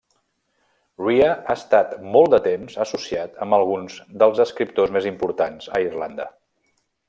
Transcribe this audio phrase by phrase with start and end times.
[1.01, 6.31] Rea ha estat molt de temps associat amb alguns dels escriptors més importants a Irlanda.